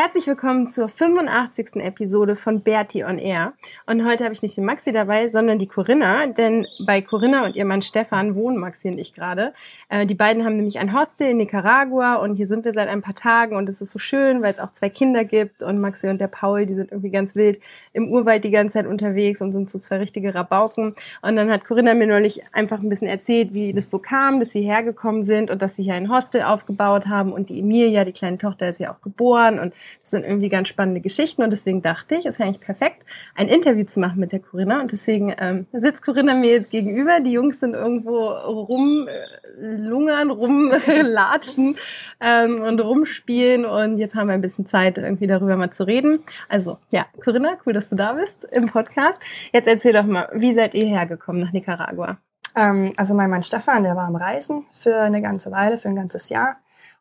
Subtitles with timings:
[0.00, 1.82] Herzlich willkommen zur 85.
[1.82, 3.54] Episode von Bertie on Air.
[3.84, 7.56] Und heute habe ich nicht den Maxi dabei, sondern die Corinna, denn bei Corinna und
[7.56, 9.52] ihr Mann Stefan wohnen Maxi und ich gerade.
[9.88, 13.02] Äh, die beiden haben nämlich ein Hostel in Nicaragua und hier sind wir seit ein
[13.02, 16.06] paar Tagen und es ist so schön, weil es auch zwei Kinder gibt und Maxi
[16.06, 17.58] und der Paul, die sind irgendwie ganz wild
[17.92, 20.94] im Urwald die ganze Zeit unterwegs und sind so zwei richtige Rabauken.
[21.22, 24.52] Und dann hat Corinna mir neulich einfach ein bisschen erzählt, wie das so kam, dass
[24.52, 28.12] sie hergekommen sind und dass sie hier ein Hostel aufgebaut haben und die Emilia, die
[28.12, 31.82] kleine Tochter, ist ja auch geboren und das sind irgendwie ganz spannende Geschichten und deswegen
[31.82, 35.34] dachte ich, ist ja eigentlich perfekt, ein Interview zu machen mit der Corinna und deswegen
[35.38, 37.20] ähm, sitzt Corinna mir jetzt gegenüber.
[37.20, 41.76] Die Jungs sind irgendwo rumlungern, rumlatschen
[42.20, 46.20] ähm, und rumspielen und jetzt haben wir ein bisschen Zeit, irgendwie darüber mal zu reden.
[46.48, 49.20] Also ja, Corinna, cool, dass du da bist im Podcast.
[49.52, 52.18] Jetzt erzähl doch mal, wie seid ihr hergekommen nach Nicaragua?
[52.56, 55.96] Ähm, also mein Mann Stefan, der war am Reisen für eine ganze Weile, für ein
[55.96, 56.56] ganzes Jahr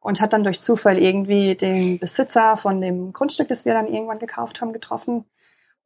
[0.08, 4.20] und hat dann durch Zufall irgendwie den Besitzer von dem Grundstück, das wir dann irgendwann
[4.20, 5.26] gekauft haben, getroffen.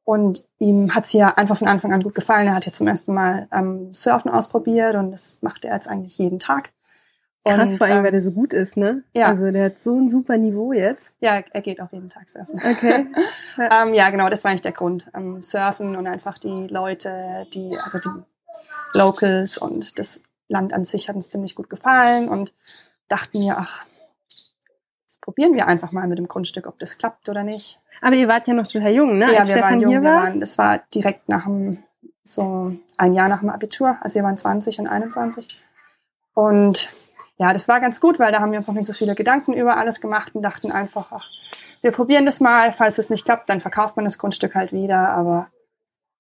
[0.04, 2.46] Und ihm hat's hier einfach von Anfang an gut gefallen.
[2.46, 6.20] Er hat hier zum ersten Mal ähm, Surfen ausprobiert und das macht er jetzt eigentlich
[6.20, 6.70] jeden Tag.
[7.44, 9.04] Krass, und, vor allem, ähm, weil der so gut ist, ne?
[9.16, 9.26] Ja.
[9.26, 11.14] Also der hat so ein super Niveau jetzt.
[11.20, 12.56] Ja, er geht auch jeden Tag surfen.
[12.58, 13.08] Okay.
[13.58, 15.08] Ja, ähm, ja genau, das war eigentlich der Grund.
[15.16, 18.24] Ähm, surfen und einfach die Leute, die, also die
[18.94, 22.54] Locals und das Land an sich hat uns ziemlich gut gefallen und
[23.08, 23.84] dachten mir, ach,
[25.22, 27.80] probieren wir einfach mal mit dem Grundstück, ob das klappt oder nicht.
[28.02, 29.32] Aber ihr wart ja noch total jung, ne?
[29.32, 29.92] Ja, Als wir Stefan waren jung.
[29.92, 30.12] Hier war?
[30.12, 31.84] Wir waren, das war direkt nach dem,
[32.24, 33.98] so ein Jahr nach dem Abitur.
[34.02, 35.62] Also wir waren 20 und 21.
[36.34, 36.92] Und
[37.38, 39.54] ja, das war ganz gut, weil da haben wir uns noch nicht so viele Gedanken
[39.54, 41.28] über alles gemacht und dachten einfach, ach,
[41.82, 42.72] wir probieren das mal.
[42.72, 45.10] Falls es nicht klappt, dann verkauft man das Grundstück halt wieder.
[45.10, 45.48] Aber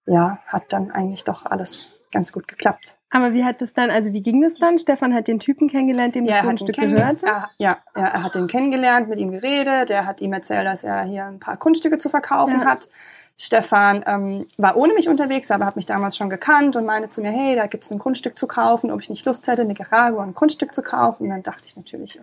[0.06, 2.97] ja, hat dann eigentlich doch alles ganz gut geklappt.
[3.13, 4.79] Aber wie hat das dann, also wie ging das dann?
[4.79, 7.25] Stefan hat den Typen kennengelernt, dem ja, das Grundstück gehörte?
[7.25, 10.85] Er, ja, er, er, hat den kennengelernt, mit ihm geredet, er hat ihm erzählt, dass
[10.85, 12.66] er hier ein paar Grundstücke zu verkaufen ja.
[12.66, 12.89] hat.
[13.38, 17.22] Stefan ähm, war ohne mich unterwegs, aber hat mich damals schon gekannt und meinte zu
[17.22, 20.23] mir, hey, da gibt's ein Grundstück zu kaufen, ob ich nicht Lust hätte, in Nicaragua
[20.23, 21.23] ein Grundstück zu kaufen.
[21.23, 22.22] Und dann dachte ich natürlich,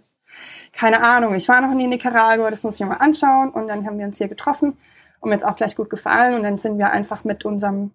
[0.72, 3.50] keine Ahnung, ich war noch nie in Nicaragua, das muss ich mir mal anschauen.
[3.50, 4.78] Und dann haben wir uns hier getroffen
[5.20, 6.34] und mir jetzt auch gleich gut gefallen.
[6.34, 7.90] Und dann sind wir einfach mit unserem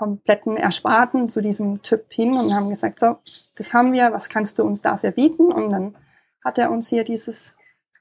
[0.00, 3.18] kompletten Ersparten zu diesem Typ hin und haben gesagt, so,
[3.54, 5.52] das haben wir, was kannst du uns dafür bieten?
[5.52, 5.94] Und dann
[6.42, 7.54] hat er uns hier dieses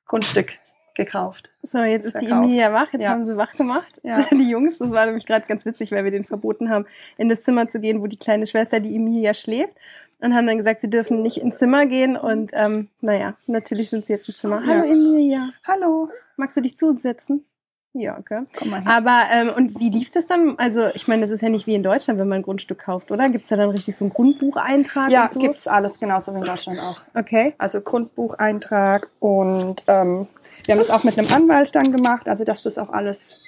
[0.06, 0.60] Grundstück
[0.96, 1.52] gekauft.
[1.62, 2.32] So, jetzt ist verkauft.
[2.32, 3.10] die Emilia wach, jetzt ja.
[3.10, 4.00] haben sie wach gemacht.
[4.04, 4.26] Ja.
[4.32, 6.86] Die Jungs, das war nämlich gerade ganz witzig, weil wir den verboten haben,
[7.18, 9.74] in das Zimmer zu gehen, wo die kleine Schwester, die Emilia, schläft.
[10.22, 12.16] Und haben dann gesagt, sie dürfen nicht ins Zimmer gehen.
[12.16, 14.62] Und ähm, naja, natürlich sind sie jetzt im Zimmer.
[14.66, 14.92] Hallo ja.
[14.94, 15.50] Emilia.
[15.66, 16.10] Hallo.
[16.38, 17.46] Magst du dich zu uns setzen?
[17.94, 18.44] Ja, okay.
[18.56, 18.84] Komm mal.
[18.86, 20.58] Aber ähm, und wie lief das dann?
[20.60, 23.12] Also ich meine, das ist ja nicht wie in Deutschland, wenn man ein Grundstück kauft,
[23.12, 23.30] oder?
[23.30, 25.10] Gibt's da dann richtig so einen Grundbucheintrag?
[25.10, 25.40] Ja, und so?
[25.40, 27.02] gibt's alles genauso wie in Deutschland auch.
[27.20, 27.56] Okay.
[27.58, 30.28] Also Grundbucheintrag und ähm,
[30.66, 33.42] wir haben das auch mit einem Anwalt dann gemacht, also dass das auch alles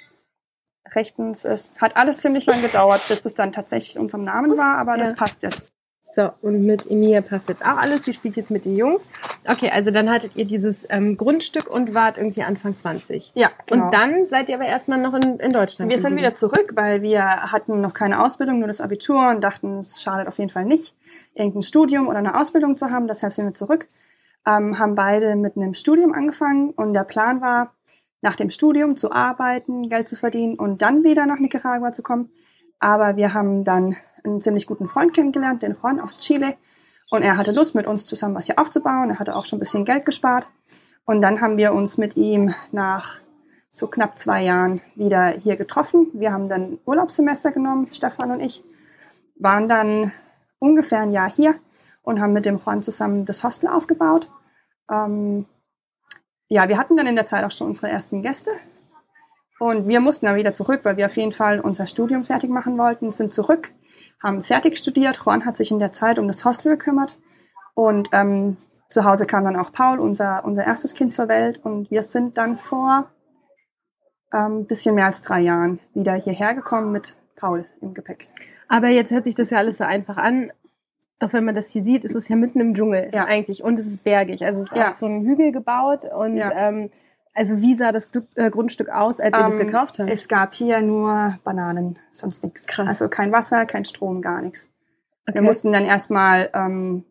[0.94, 1.80] rechtens ist.
[1.80, 4.98] Hat alles ziemlich lang gedauert, bis das dann tatsächlich in unserem Namen war, aber ja.
[4.98, 5.71] das passt jetzt.
[6.14, 8.02] So, und mit Emilia passt jetzt auch alles.
[8.02, 9.08] Die spielt jetzt mit den Jungs.
[9.48, 13.32] Okay, also dann hattet ihr dieses ähm, Grundstück und wart irgendwie Anfang 20.
[13.34, 13.86] Ja, genau.
[13.86, 15.90] Und dann seid ihr aber erstmal noch in, in Deutschland.
[15.90, 19.78] Wir sind wieder zurück, weil wir hatten noch keine Ausbildung, nur das Abitur und dachten,
[19.78, 20.94] es schadet auf jeden Fall nicht,
[21.34, 23.06] irgendein Studium oder eine Ausbildung zu haben.
[23.06, 23.88] Deshalb sind wir zurück.
[24.46, 27.72] Ähm, haben beide mit einem Studium angefangen und der Plan war,
[28.20, 32.30] nach dem Studium zu arbeiten, Geld zu verdienen und dann wieder nach Nicaragua zu kommen.
[32.78, 36.54] Aber wir haben dann einen ziemlich guten Freund kennengelernt, den Juan aus Chile.
[37.10, 39.10] Und er hatte Lust, mit uns zusammen was hier aufzubauen.
[39.10, 40.50] Er hatte auch schon ein bisschen Geld gespart.
[41.04, 43.18] Und dann haben wir uns mit ihm nach
[43.70, 46.08] so knapp zwei Jahren wieder hier getroffen.
[46.12, 48.64] Wir haben dann Urlaubssemester genommen, Stefan und ich,
[49.36, 50.12] waren dann
[50.58, 51.54] ungefähr ein Jahr hier
[52.02, 54.30] und haben mit dem Juan zusammen das Hostel aufgebaut.
[54.90, 55.46] Ähm,
[56.48, 58.50] ja, wir hatten dann in der Zeit auch schon unsere ersten Gäste.
[59.58, 62.76] Und wir mussten dann wieder zurück, weil wir auf jeden Fall unser Studium fertig machen
[62.78, 63.72] wollten, sind zurück
[64.22, 65.18] haben fertig studiert.
[65.24, 67.18] Juan hat sich in der Zeit um das Hostel gekümmert.
[67.74, 68.56] Und ähm,
[68.90, 71.60] zu Hause kam dann auch Paul, unser, unser erstes Kind zur Welt.
[71.64, 73.10] Und wir sind dann vor
[74.32, 78.28] ähm, bisschen mehr als drei Jahren wieder hierher gekommen mit Paul im Gepäck.
[78.68, 80.52] Aber jetzt hört sich das ja alles so einfach an.
[81.18, 83.24] Doch wenn man das hier sieht, ist es ja mitten im Dschungel Ja.
[83.26, 84.44] eigentlich und es ist bergig.
[84.44, 84.86] Also es ist Ja.
[84.86, 86.50] auf so einen Hügel gebaut und Ja.
[86.52, 86.90] ähm,
[87.34, 90.10] also wie sah das äh, Grundstück aus, als ihr das Ähm, gekauft habt?
[90.10, 92.66] Es gab hier nur Bananen, sonst nichts.
[92.66, 92.88] Krass.
[92.88, 94.70] Also kein Wasser, kein Strom, gar nichts.
[95.26, 95.34] Okay.
[95.34, 97.04] Wir mussten dann erstmal, ähm,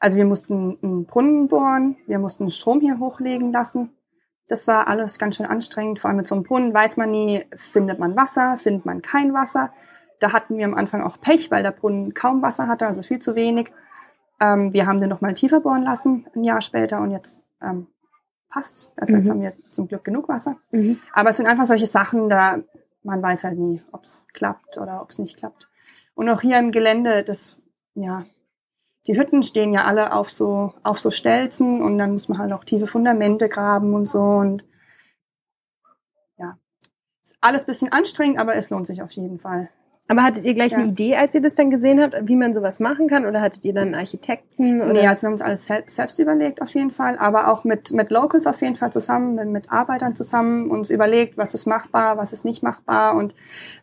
[0.00, 3.90] also wir mussten einen Brunnen bohren, wir mussten Strom hier hochlegen lassen.
[4.48, 6.00] Das war alles ganz schön anstrengend.
[6.00, 9.32] Vor allem mit so einem Brunnen weiß man nie, findet man Wasser, findet man kein
[9.32, 9.72] Wasser.
[10.18, 13.20] Da hatten wir am Anfang auch Pech, weil der Brunnen kaum Wasser hatte, also viel
[13.20, 13.72] zu wenig.
[14.40, 17.86] Ähm, wir haben den nochmal tiefer bohren lassen, ein Jahr später, und jetzt ähm,
[18.52, 18.92] passt's.
[18.96, 19.30] Also jetzt Mhm.
[19.30, 20.56] haben wir zum Glück genug Wasser.
[20.70, 21.00] Mhm.
[21.12, 22.60] Aber es sind einfach solche Sachen, da
[23.02, 25.68] man weiß halt nie, ob es klappt oder ob es nicht klappt.
[26.14, 27.58] Und auch hier im Gelände, das,
[27.94, 28.24] ja,
[29.08, 32.52] die Hütten stehen ja alle auf so, auf so Stelzen und dann muss man halt
[32.52, 34.64] auch tiefe Fundamente graben und so und
[36.38, 36.56] ja,
[37.24, 39.70] ist alles bisschen anstrengend, aber es lohnt sich auf jeden Fall.
[40.08, 40.78] Aber hattet ihr gleich Ja.
[40.78, 43.24] eine Idee, als ihr das dann gesehen habt, wie man sowas machen kann?
[43.24, 44.80] Oder hattet ihr dann einen Architekten?
[44.82, 44.92] Oder?
[44.92, 47.92] Nee, also wir haben uns alles sel selbst überlegt auf jeden Fall, aber auch mit,
[47.92, 52.18] mit Locals auf jeden Fall zusammen, mit, mit Arbeitern zusammen uns überlegt, was ist machbar,
[52.18, 53.34] was ist nicht machbar und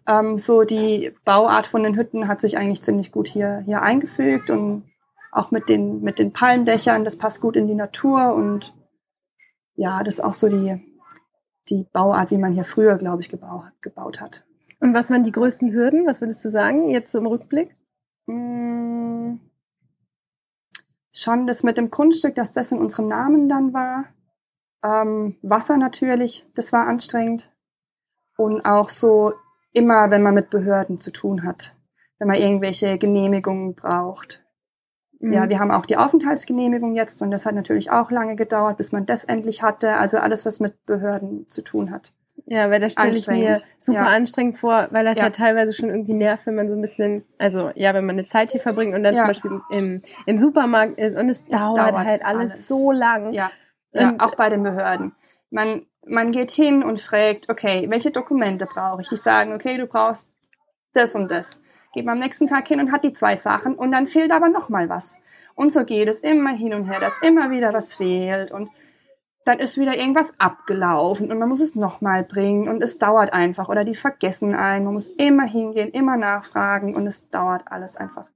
[0.08, 4.50] ähm, so die Bauart von den Hütten hat sich eigentlich ziemlich gut hier, hier eingefügt
[4.50, 4.84] und
[5.32, 8.74] auch mit den, mit den Palmdächern, das passt gut in die Natur und
[9.76, 10.80] ja, das ist auch so die,
[11.70, 14.44] die Bauart, wie man hier früher, glaube ich, gebau gebaut hat.
[14.80, 16.06] Und was waren die größten Hürden?
[16.06, 17.76] Was würdest du sagen, jetzt so im Rückblick?
[18.28, 19.40] Mm,
[21.22, 24.06] Schon das mit dem Grundstück, dass das in unserem Namen dann war.
[24.82, 27.52] Ähm, Wasser natürlich, das war anstrengend.
[28.38, 29.34] Und auch so
[29.74, 31.76] immer, wenn man mit Behörden zu tun hat,
[32.20, 34.46] wenn man irgendwelche Genehmigungen braucht.
[35.20, 35.34] Mhm.
[35.34, 38.94] Ja, wir haben auch die Aufenthaltsgenehmigung jetzt und das hat natürlich auch lange gedauert, bis
[38.94, 39.98] man das endlich hatte.
[39.98, 42.14] Also alles, was mit Behörden zu tun hat.
[42.52, 44.06] Ja, weil das stelle ich mir super ja.
[44.08, 45.26] anstrengend vor, weil das Ja.
[45.26, 48.26] ja teilweise schon irgendwie nervt, wenn man so ein bisschen, also ja, wenn man eine
[48.26, 49.20] Zeit hier verbringt und dann Ja.
[49.20, 52.68] zum Beispiel im, im Supermarkt ist und es, dauert, dauert halt alles, alles.
[52.68, 53.34] so lang.
[53.34, 53.52] Ja,
[53.94, 55.12] ja Und- auch bei den Behörden.
[55.52, 59.10] Man, man geht hin und fragt, okay, welche Dokumente brauche ich?
[59.10, 60.32] Die sagen, okay, du brauchst
[60.94, 61.62] das und das.
[61.94, 64.50] Geht man am nächsten Tag hin und hat die zwei Sachen und dann fehlt aber
[64.50, 65.20] noch mal was.
[65.54, 68.70] Und so geht es immer hin und her, dass immer wieder was fehlt und
[69.46, 73.70] dann ist wieder irgendwas abgelaufen und man muss es nochmal bringen und es dauert einfach
[73.70, 74.86] oder die vergessen einen.
[74.86, 78.28] Man muss immer hingehen, immer nachfragen und es dauert alles einfach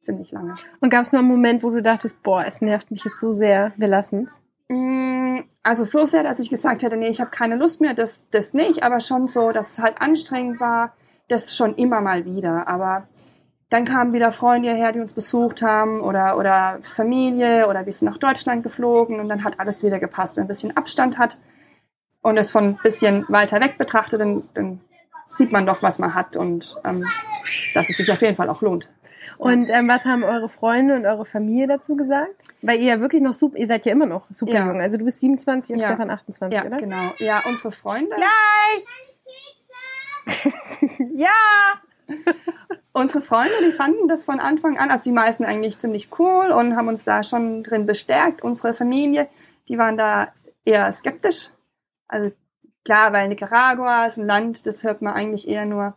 [0.00, 0.54] ziemlich lange.
[0.80, 3.30] Und gab es mal einen Moment, wo du dachtest, boah, es nervt mich jetzt so
[3.30, 4.40] sehr, wir lassen's?
[4.68, 8.28] Mm, Also so sehr, dass ich gesagt hätte, nee, ich habe keine Lust mehr, das,
[8.30, 10.94] das nicht, aber schon so, dass es halt anstrengend war,
[11.28, 12.66] das schon immer mal wieder.
[12.68, 13.06] Aber
[13.72, 18.08] dann kamen wieder Freunde hierher, die uns besucht haben oder, oder Familie oder wir sind
[18.08, 20.36] nach Deutschland geflogen und dann hat alles wieder gepasst.
[20.36, 21.38] Wenn ein bisschen Abstand hat
[22.22, 24.80] und es von ein bisschen weiter weg betrachtet, dann, dann
[25.26, 27.04] sieht man doch, was man hat und ähm,
[27.74, 28.90] dass es sich auf jeden Fall auch lohnt.
[29.38, 32.44] Und ähm, was haben eure Freunde und eure Familie dazu gesagt?
[32.60, 34.66] Weil ihr ja wirklich noch super, ihr seid ja immer noch super Ja.
[34.66, 34.80] jung.
[34.80, 35.88] Also du bist 27 und Ja.
[35.88, 36.76] Stefan 28, Ja, oder?
[36.76, 37.12] genau.
[37.18, 38.14] Ja, unsere Freunde.
[41.14, 41.28] Ja!
[42.94, 46.76] Unsere Freunde, die fanden das von Anfang an, also die meisten eigentlich ziemlich cool und
[46.76, 48.42] haben uns da schon drin bestärkt.
[48.42, 49.28] Unsere Familie,
[49.68, 50.28] die waren da
[50.64, 51.50] eher skeptisch.
[52.06, 52.34] Also
[52.84, 55.96] klar, weil Nicaragua ist ein Land, das hört man eigentlich eher nur,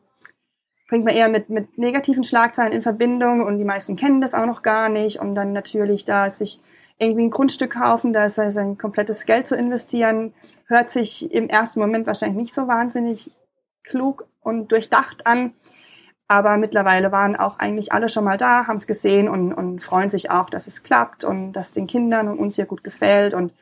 [0.87, 4.45] bringt man eher mit, mit negativen Schlagzeilen in Verbindung und die meisten kennen das auch
[4.45, 5.19] noch gar nicht.
[5.19, 6.61] Und dann natürlich da sich
[6.97, 10.33] irgendwie ein Grundstück kaufen, da ist also ein komplettes Geld zu investieren,
[10.67, 13.31] hört sich im ersten Moment wahrscheinlich nicht so wahnsinnig
[13.83, 15.53] klug und durchdacht an.
[16.27, 20.09] Aber mittlerweile waren auch eigentlich alle schon mal da, haben es gesehen und, und freuen
[20.09, 23.53] sich auch, dass es klappt und dass den Kindern und uns hier gut gefällt und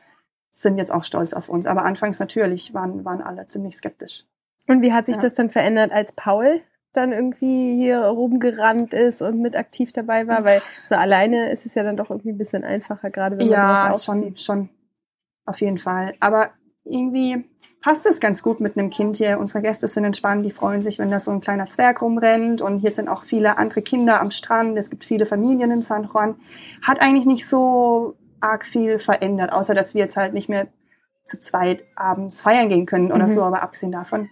[0.52, 1.66] sind jetzt auch stolz auf uns.
[1.66, 4.24] Aber anfangs natürlich waren, waren alle ziemlich skeptisch.
[4.66, 5.22] Und wie hat sich Ja.
[5.22, 6.60] das dann verändert, als Paul
[6.94, 10.44] dann irgendwie hier rumgerannt ist und mit aktiv dabei war?
[10.44, 13.58] Weil so alleine ist es ja dann doch irgendwie ein bisschen einfacher, gerade wenn man
[13.58, 14.40] ja, sowas schon, aufzieht.
[14.40, 14.68] schon.
[15.44, 16.14] Auf jeden Fall.
[16.20, 16.50] Aber
[16.84, 17.44] irgendwie
[17.84, 19.38] passt es ganz gut mit einem Kind hier.
[19.38, 22.62] Unsere Gäste sind entspannt, die freuen sich, wenn da so ein kleiner Zwerg rumrennt.
[22.62, 24.78] Und hier sind auch viele andere Kinder am Strand.
[24.78, 26.36] Es gibt viele Familien in San Juan.
[26.82, 30.66] Hat eigentlich nicht so arg viel verändert, außer dass wir jetzt halt nicht mehr
[31.26, 33.28] zu zweit abends feiern gehen können oder Mhm.
[33.28, 33.42] so.
[33.42, 34.30] Aber abgesehen davon,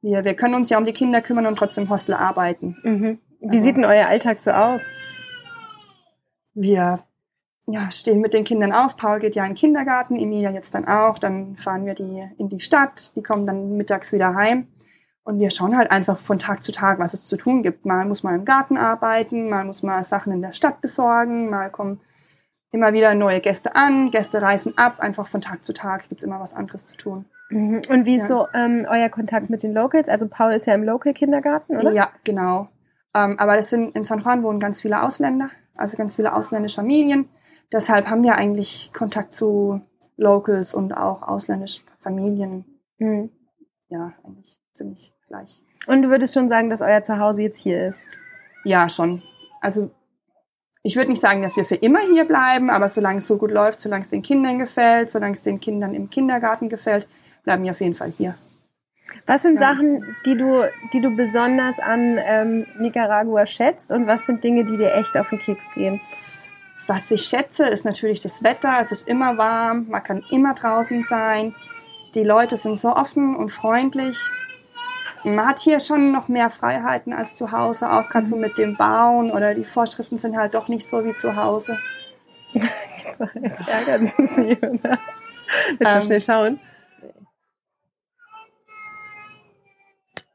[0.00, 2.76] wir, wir können uns ja um die Kinder kümmern und trotzdem Hostel arbeiten.
[2.82, 3.18] Mhm.
[3.40, 4.86] Wie Also- sieht denn euer Alltag so aus?
[6.54, 7.00] wir
[7.66, 8.96] ja, stehen mit den Kindern auf.
[8.96, 11.18] Paul geht ja in den Kindergarten, Emilia jetzt dann auch.
[11.18, 13.14] Dann fahren wir die in die Stadt.
[13.16, 14.68] Die kommen dann mittags wieder heim.
[15.24, 17.84] Und wir schauen halt einfach von Tag zu Tag, was es zu tun gibt.
[17.84, 21.68] Mal muss man im Garten arbeiten, mal muss man Sachen in der Stadt besorgen, mal
[21.68, 22.00] kommen
[22.70, 26.38] immer wieder neue Gäste an, Gäste reisen ab, einfach von Tag zu Tag gibt's immer
[26.38, 27.24] was anderes zu tun.
[27.50, 27.80] Mhm.
[27.88, 30.08] Und wie ist so ähm, euer Kontakt mit den Locals?
[30.08, 31.92] Also Paul ist ja im Local-Kindergarten, oder?
[31.92, 32.68] Ja, genau.
[33.14, 36.76] Ähm, aber das sind in San Juan wohnen ganz viele Ausländer, also ganz viele ausländische
[36.76, 37.28] Familien.
[37.72, 39.80] Deshalb haben wir eigentlich Kontakt zu
[40.16, 42.64] Locals und auch ausländische Familien.
[42.98, 43.30] Mhm.
[43.88, 45.60] Ja, eigentlich ziemlich gleich.
[45.86, 48.04] Und du würdest schon sagen, dass euer Zuhause jetzt hier ist?
[48.64, 49.22] Ja, schon.
[49.60, 49.90] Also
[50.82, 53.50] ich würde nicht sagen, dass wir für immer hier bleiben, aber solange es so gut
[53.50, 57.08] läuft, solange es den Kindern gefällt, solange es den Kindern im Kindergarten gefällt,
[57.44, 58.36] bleiben wir auf jeden Fall hier.
[59.26, 59.68] Was sind Ja.
[59.72, 64.76] Sachen, die du, die du besonders an ähm, Nicaragua schätzt und was sind Dinge, die
[64.76, 66.00] dir echt auf den Keks gehen?
[66.86, 68.78] Was ich schätze, ist natürlich das Wetter.
[68.80, 71.54] Es ist immer warm, man kann immer draußen sein.
[72.14, 74.18] Die Leute sind so offen und freundlich.
[75.24, 78.76] Man hat hier schon noch mehr Freiheiten als zu Hause, auch gerade so mit dem
[78.76, 81.76] Bauen oder die Vorschriften sind halt doch nicht so wie zu Hause.
[82.52, 84.98] Jetzt ärgert es sie, oder?
[85.78, 86.60] Willst du mal Ähm, schnell schauen?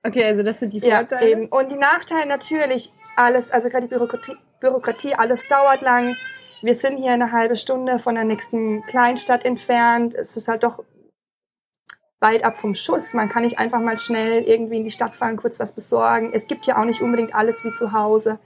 [0.04, 1.30] Okay, also das sind die Ja, Vorteile.
[1.30, 1.46] eben.
[1.48, 6.16] Und die Nachteile natürlich, alles, also gerade die Bürokratie, Bürokratie, alles dauert lang.
[6.62, 10.14] Wir sind hier eine halbe Stunde von der nächsten Kleinstadt entfernt.
[10.14, 10.84] Es ist halt doch
[12.20, 13.16] weit ab vom Schuss.
[13.16, 16.32] Man kann nicht einfach mal schnell irgendwie in die Stadt fahren, kurz was besorgen.
[16.34, 18.38] Es gibt ja auch nicht unbedingt alles wie zu Hause.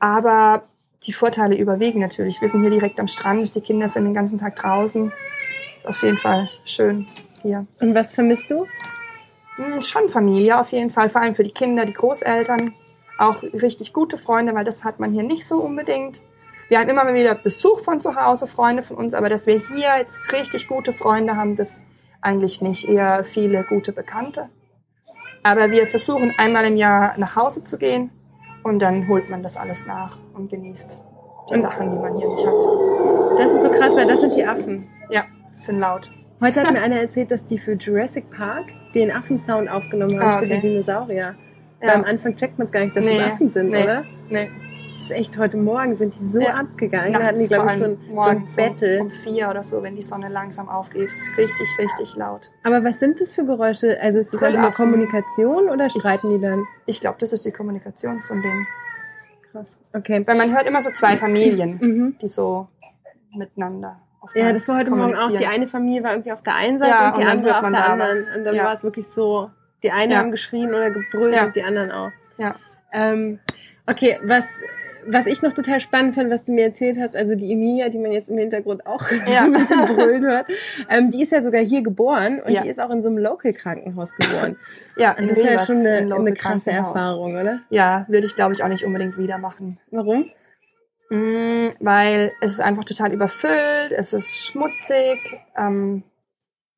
[0.00, 0.64] Aber
[1.04, 2.40] die Vorteile überwiegen natürlich.
[2.40, 5.12] Wir sind hier direkt am Strand, die Kinder sind den ganzen Tag draußen.
[5.78, 7.06] Ist auf jeden Fall schön
[7.42, 7.66] hier.
[7.80, 8.66] Und was vermisst du?
[9.54, 12.74] Hm, Schon Familie auf jeden Fall, vor allem für die Kinder, die Großeltern.
[13.18, 16.20] Auch richtig gute Freunde, weil das hat man hier nicht so unbedingt.
[16.68, 19.96] Wir haben immer wieder Besuch von zu Hause, Freunde von uns, aber dass wir hier
[19.98, 21.82] jetzt richtig gute Freunde haben, das
[22.20, 22.88] eigentlich nicht.
[22.88, 24.48] Eher viele gute Bekannte.
[25.42, 28.10] Aber wir versuchen einmal im Jahr nach Hause zu gehen
[28.64, 30.98] und dann holt man das alles nach und genießt
[31.50, 33.38] die Und- Sachen, die man hier nicht hat.
[33.38, 34.88] Das ist so krass, weil das sind die Affen.
[35.10, 35.22] Ja,
[35.54, 36.10] sind laut.
[36.42, 40.38] Heute hat mir einer erzählt, dass die für Jurassic Park den Affensound aufgenommen haben Ah,
[40.40, 40.68] für die okay.
[40.68, 41.16] Dinosaurier.
[41.16, 41.34] Ja.
[41.80, 43.82] Weil am Anfang checkt man es gar nicht, dass Nee, das Affen sind, nee.
[43.84, 44.04] oder?
[44.28, 44.50] Nee.
[44.98, 46.54] Das ist echt, heute Morgen sind die so Ja.
[46.54, 47.12] abgegangen.
[47.12, 49.00] Da hatten die, Nachts glaube ich, so ein, so ein Battle.
[49.00, 51.10] Um, um vier oder so, wenn die Sonne langsam aufgeht.
[51.36, 52.50] Richtig, richtig laut.
[52.64, 53.96] Aber was sind das für Geräusche?
[54.02, 54.84] Also ist das einfach nur Brüllaffen.
[54.92, 56.66] Kommunikation oder streiten die dann?
[56.86, 58.66] Ich glaube, das ist die Kommunikation von denen.
[59.52, 59.78] Krass.
[59.94, 60.24] Okay.
[60.26, 62.18] Weil man hört immer so zwei Familien, Mhm.
[62.20, 62.66] die so
[63.36, 64.00] miteinander
[64.34, 65.30] Ja, das war heute Morgen auch.
[65.30, 67.60] Die eine Familie war irgendwie auf der einen Seite Ja, und die und andere auf
[67.70, 68.10] der anderen.
[68.10, 68.28] was.
[68.36, 68.64] Und dann Ja.
[68.64, 69.48] war es wirklich so,
[69.84, 70.18] die einen Ja.
[70.18, 72.10] haben geschrien oder gebrüllt und die anderen auch.
[72.36, 72.56] Ja.
[72.92, 73.38] Ähm,
[73.86, 74.46] okay, was,
[75.06, 77.98] was ich noch total spannend fand, was du mir erzählt hast, also die Emilia, die
[77.98, 79.02] man jetzt im Hintergrund auch
[79.32, 79.44] Ja.
[79.44, 80.46] ein bisschen brüllen hört,
[80.88, 82.62] ähm, die ist ja sogar hier geboren und Ja.
[82.62, 84.56] die ist auch in so einem Local-Krankenhaus geboren.
[84.96, 86.70] Ja, Und in das ist ja schon eine, eine krasse.
[86.72, 87.60] Erfahrung, oder?
[87.70, 89.78] Ja, würde ich, glaube ich, auch nicht unbedingt wieder machen.
[89.92, 90.28] Warum?
[91.10, 95.20] Mm, weil es ist einfach total überfüllt, es ist schmutzig.
[95.56, 96.02] Ähm,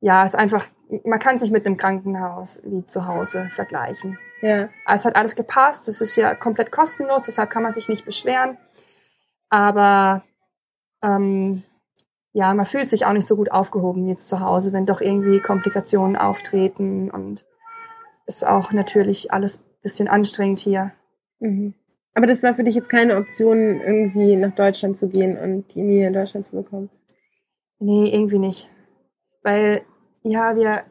[0.01, 0.67] ja, es ist einfach,
[1.05, 4.17] man kann sich mit dem Krankenhaus wie zu Hause vergleichen.
[4.41, 4.69] Ja.
[4.87, 8.57] Es hat alles gepasst, es ist ja komplett kostenlos, deshalb kann man sich nicht beschweren.
[9.49, 10.23] Aber
[11.03, 11.63] ähm,
[12.33, 15.01] ja, man fühlt sich auch nicht so gut aufgehoben wie jetzt zu Hause, wenn doch
[15.01, 17.45] irgendwie Komplikationen auftreten und
[18.25, 20.93] ist auch natürlich alles ein bisschen anstrengend hier.
[21.39, 21.75] Mhm.
[22.13, 25.81] Aber das war für dich jetzt keine Option, irgendwie nach Deutschland zu gehen und die
[25.81, 26.89] Emilia in Deutschland zu bekommen.
[27.79, 28.69] Nee, irgendwie nicht.
[29.43, 29.81] Weil,
[30.23, 30.83] ja, wir,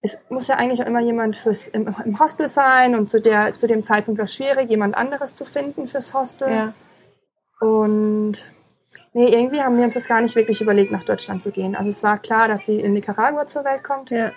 [0.00, 3.54] es muss ja eigentlich auch immer jemand fürs, im, im Hostel sein und zu, der,
[3.56, 6.50] zu dem Zeitpunkt war es schwierig, jemand anderes zu finden fürs Hostel.
[6.50, 6.74] Ja.
[7.60, 8.50] Und
[9.12, 11.76] nee, irgendwie haben wir uns das gar nicht wirklich überlegt, nach Deutschland zu gehen.
[11.76, 14.10] Also es war klar, dass sie in Nicaragua zur Welt kommt.
[14.10, 14.30] ja.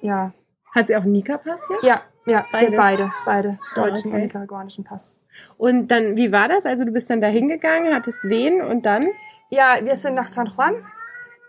[0.00, 0.32] Ja,
[0.74, 1.88] Hat sie auch einen Nika-Pass hier?
[1.88, 2.76] ja, ja, sie hat Beide?
[2.76, 4.16] beide, beide Ah, deutschen okay.
[4.16, 5.16] und nicaraguanischen Pass.
[5.58, 6.66] Und dann, wie war das?
[6.66, 9.04] Also du bist dann da hingegangen, hattest wen und dann?
[9.50, 10.74] Ja, wir sind nach San Juan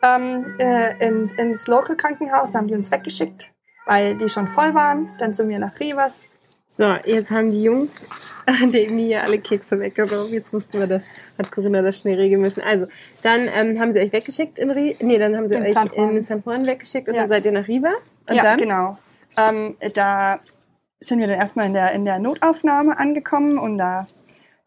[0.04, 3.52] ähm, äh, ins, ins Local Krankenhaus, da haben die uns weggeschickt,
[3.86, 5.10] weil die schon voll waren.
[5.18, 6.24] Dann sind wir nach Rivas.
[6.68, 8.08] So, jetzt haben die Jungs
[8.74, 10.34] der Emilia alle Kekse weggenommen.
[10.34, 11.08] Jetzt wussten wir das.
[11.38, 12.62] Hat Corinna das schnell regeln müssen.
[12.62, 12.88] Also,
[13.22, 15.90] dann ähm, haben sie euch weggeschickt in Ri Nee, dann haben sie In euch San
[15.90, 17.22] in San Juan weggeschickt und Ja.
[17.22, 18.16] dann seid ihr nach Rivas.
[18.28, 18.58] Und ja, dann?
[18.58, 18.98] genau.
[19.38, 20.40] Ähm, da
[21.00, 24.08] sind wir dann erstmal in der, in der Notaufnahme angekommen und da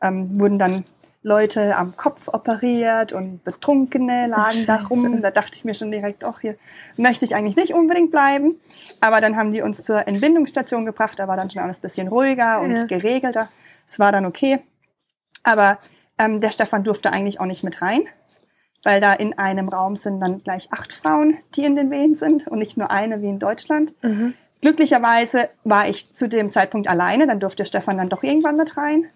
[0.01, 0.85] ähm, wurden dann
[1.27, 4.87] Leute am Kopf operiert und Betrunkene lagen da Scheiße.
[4.89, 5.23] rum.
[5.23, 6.55] Da dachte ich mir schon direkt, ach, hier
[6.99, 8.55] möchte ich eigentlich nicht unbedingt bleiben.
[9.01, 11.19] Aber dann haben die uns zur Entbindungsstation gebracht.
[11.19, 12.85] Da war dann schon alles ein bisschen ruhiger und Ja.
[12.85, 13.49] geregelter.
[13.89, 14.61] Es war dann okay.
[15.43, 15.79] Aber
[16.17, 18.03] ähm, der Stefan durfte eigentlich auch nicht mit rein,
[18.85, 22.47] weil da in einem Raum sind dann gleich acht Frauen, die in den Wehen sind
[22.47, 23.93] und nicht nur eine wie in Deutschland.
[24.01, 24.35] Mhm.
[24.61, 29.07] Glücklicherweise war ich zu dem Zeitpunkt alleine, dann durfte Stefan dann doch irgendwann mit rein,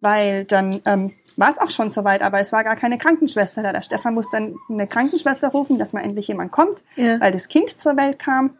[0.00, 3.72] weil dann ähm, war es auch schon soweit, aber es war gar keine Krankenschwester da.
[3.72, 7.20] Der Stefan musste dann eine Krankenschwester rufen, dass mal endlich jemand kommt, Ja.
[7.20, 8.50] weil das Kind zur Welt kam.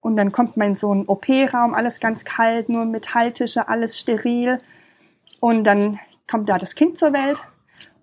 [0.00, 4.60] Und dann kommt man in so einen OP-Raum, alles ganz kalt, nur Metalltische, alles steril.
[5.40, 5.98] Und dann
[6.30, 7.42] kommt da das Kind zur Welt.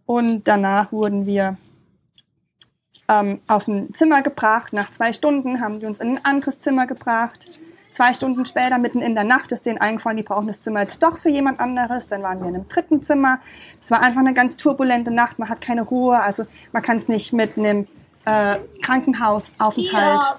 [0.06, 1.58] Und danach wurden wir
[3.08, 4.74] ähm, auf ein Zimmer gebracht.
[4.74, 7.48] Nach zwei Stunden haben die uns in ein anderes Zimmer gebracht.
[7.94, 11.04] Zwei Stunden später, mitten in der Nacht, ist denen eingefallen, die brauchen das Zimmer jetzt
[11.04, 12.08] doch für jemand anderes.
[12.08, 13.40] Dann waren wir in einem dritten Zimmer.
[13.80, 15.38] Es war einfach eine ganz turbulente Nacht.
[15.38, 16.20] Man hat keine Ruhe.
[16.20, 17.88] Also man kann es nicht mit einem
[18.26, 20.38] äh, Krankenhausaufenthalt Ja,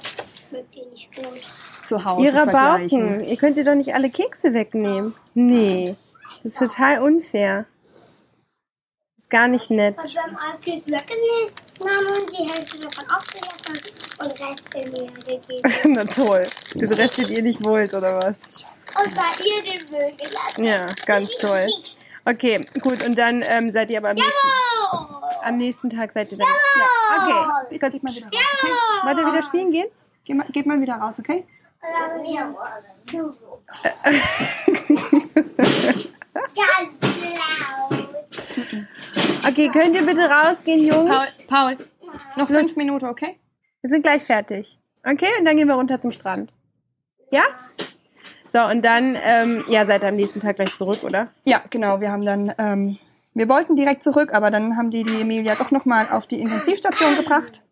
[0.51, 1.87] wirklich nicht gut.
[1.87, 3.09] zu Hause Ihre vergleichen.
[3.09, 3.25] Bauken.
[3.25, 5.15] Ihr könnt ihr doch nicht alle Kekse wegnehmen.
[5.35, 5.95] Nee.
[6.43, 7.67] Das ist total unfair.
[9.17, 9.97] Ist gar nicht nett.
[10.03, 15.63] Also wir haben alles weggenommen und die Hälfte davon aufgegessen und Rest in mir gegeben.
[15.95, 16.45] Na toll.
[16.75, 18.65] Den Rest, den ihr nicht wollt, oder was?
[19.03, 20.65] Und bei ihr den Müll gelassen.
[20.65, 21.67] Ja, ganz toll.
[22.25, 23.05] Okay, gut.
[23.05, 24.49] Und dann ähm, seid ihr aber am nächsten,
[25.43, 26.49] am nächsten Tag seid ihr dann.
[26.49, 26.55] Ja,
[27.19, 27.35] okay.
[27.75, 28.73] Jetzt geht mal wieder raus, okay?
[29.05, 29.89] Wollt ihr wieder spielen gehen?
[30.25, 31.45] Geht mal, geht mal wieder raus, okay?
[31.83, 32.57] Ganz laut.
[39.47, 41.15] Okay, könnt ihr bitte rausgehen, Jungs?
[41.47, 41.87] Paul, Paul,
[42.37, 43.39] noch fünf Minuten, okay?
[43.85, 44.79] Wir sind gleich fertig.
[45.07, 46.55] Okay, und dann gehen wir runter zum Strand.
[47.31, 47.43] Ja?
[48.47, 51.29] So, und dann, ähm, ja, seid ihr am nächsten Tag gleich zurück, oder?
[51.45, 52.01] Ja, genau.
[52.01, 52.97] Wir haben dann, ähm,
[53.35, 57.17] wir wollten direkt zurück, aber dann haben die die Emilia doch nochmal auf die Intensivstation
[57.17, 57.63] gebracht.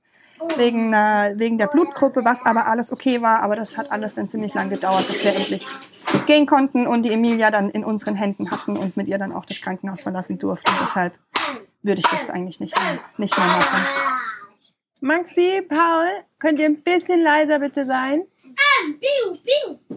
[0.59, 3.43] Wegen, äh, wegen der Blutgruppe, was aber alles okay war.
[3.43, 5.67] Aber das hat alles dann ziemlich lang gedauert, bis wir endlich
[6.27, 9.47] gehen konnten und die Emilia dann in unseren Händen hatten und mit ihr dann auch
[9.47, 10.73] das Krankenhaus verlassen durften.
[10.79, 11.15] Deshalb
[11.83, 14.22] würde ich das eigentlich nicht mehr, nicht mehr machen.
[15.03, 16.07] Maxi, Paul,
[16.39, 18.23] könnt ihr ein bisschen leiser bitte sein?
[19.01, 19.97] Biu, biu, oh.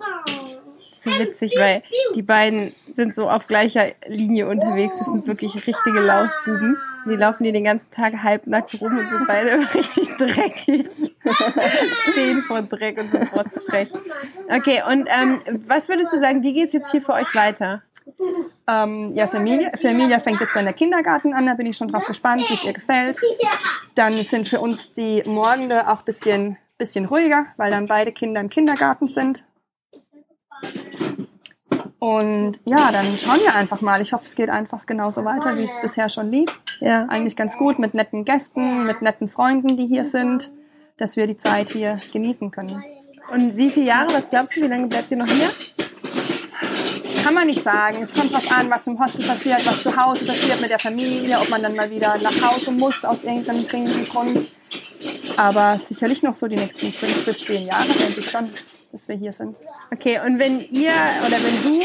[0.79, 1.83] Das ist so witzig, weil
[2.15, 4.97] die beiden sind so auf gleicher Linie unterwegs.
[4.97, 6.77] Das sind wirklich richtige Lausbuben.
[7.07, 10.87] Die laufen hier den ganzen Tag halbnackt rum und sind beide richtig dreckig.
[11.93, 13.93] Stehen vor Dreck und sind rotzfrech.
[14.49, 17.83] Okay, und ähm, was würdest du sagen, wie geht's jetzt hier für euch weiter?
[18.67, 21.45] Ähm, ja, für Emilia fängt jetzt dann der Kindergarten an.
[21.45, 23.19] Da bin ich schon drauf gespannt, wie es ihr gefällt.
[23.95, 28.49] Dann sind für uns die Morgende auch bisschen, bisschen ruhiger, weil dann beide Kinder im
[28.49, 29.45] Kindergarten sind.
[31.99, 34.01] Und ja, dann schauen wir einfach mal.
[34.01, 36.59] Ich hoffe, es geht einfach genauso weiter, wie es bisher schon lief.
[36.79, 37.05] Ja.
[37.09, 40.51] Eigentlich ganz gut mit netten Gästen, mit netten Freunden, die hier sind,
[40.97, 42.83] dass wir die Zeit hier genießen können.
[43.31, 45.49] Und wie viele Jahre, was glaubst du, wie lange bleibt ihr noch hier?
[47.25, 48.03] Kann man nicht sagen.
[48.03, 51.39] Es kommt drauf an, was im Hostel passiert, was zu Hause passiert mit der Familie,
[51.39, 54.45] ob man dann mal wieder nach Hause muss aus irgendeinem dringenden Grund.
[55.35, 58.51] Aber sicherlich noch so die nächsten fünf bis zehn Jahre, denke ich schon,
[58.91, 59.57] dass wir hier sind.
[59.91, 60.91] Okay, und wenn ihr
[61.25, 61.79] oder wenn du,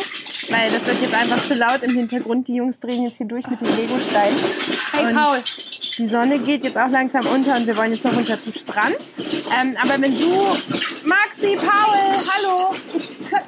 [0.51, 3.47] weil das wird jetzt einfach zu laut im Hintergrund, die Jungs drehen jetzt hier durch
[3.47, 4.39] mit den Legosteinen.
[4.93, 5.39] Hey Und Paul,
[5.97, 8.99] Die Sonne geht jetzt auch langsam unter und wir wollen jetzt noch runter zum Strand.
[9.59, 10.33] Ähm, aber wenn du,
[11.07, 12.77] Maxi, Paul, hallo,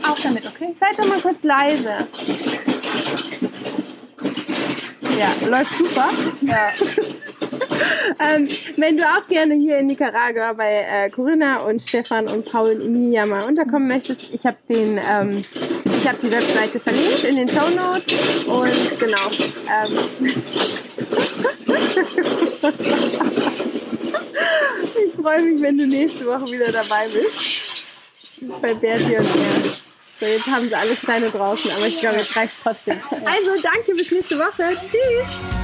[0.08, 0.74] auf damit, okay?
[0.76, 2.06] seid doch mal kurz leise.
[5.18, 6.08] Ja, läuft super.
[6.42, 6.72] Ja.
[8.18, 12.72] Ähm, wenn du auch gerne hier in Nicaragua bei äh, Corinna und Stefan und Paul
[12.72, 15.42] und Emilia mal unterkommen möchtest, ich habe den, ähm,
[15.98, 19.30] ich habe die Webseite verlinkt in den Show Notes und genau.
[19.68, 19.98] Ähm,
[25.06, 27.61] ich freue mich, wenn du nächste Woche wieder dabei bist.
[28.60, 29.72] Bei Bertie und er.
[30.18, 33.00] So, jetzt haben sie alle Steine draußen, aber ich glaube, jetzt reicht trotzdem.
[33.10, 34.76] Also, danke, bis nächste Woche.
[34.88, 35.61] Tschüss!